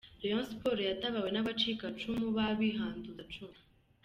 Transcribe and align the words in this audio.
Rayon 0.21 0.43
sports 0.51 0.81
yatabawe 0.89 1.29
n’abacikacumu 1.31 2.25
babihanduzacumu! 2.37 3.57